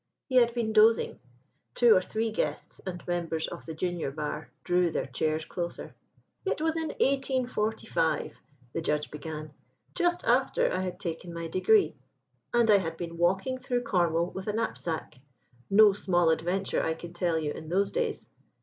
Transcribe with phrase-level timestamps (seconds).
[0.25, 1.19] He had been dozing.
[1.75, 5.93] Two or three guests and members of the Junior Bar drew their chairs closer.
[6.43, 8.41] "It was in 1845,"
[8.73, 9.53] the Judge began,
[9.93, 11.95] "just after I had taken my degree,
[12.51, 15.19] and I had been walking through Cornwall with a knapsack
[15.69, 18.27] no small adventure, I can tell you, in those days.